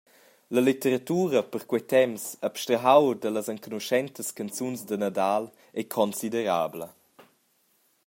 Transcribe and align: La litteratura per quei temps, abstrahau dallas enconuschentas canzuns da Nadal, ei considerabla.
La 0.55 0.61
litteratura 0.67 1.41
per 1.51 1.61
quei 1.69 1.83
temps, 1.93 2.23
abstrahau 2.49 3.05
dallas 3.21 3.51
enconuschentas 3.53 4.33
canzuns 4.37 4.79
da 4.87 4.95
Nadal, 5.03 5.43
ei 5.79 5.85
considerabla. 5.95 6.87